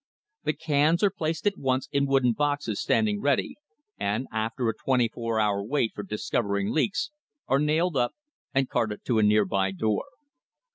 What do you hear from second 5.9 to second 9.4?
for dis covering leaks, are nailed up and carted to a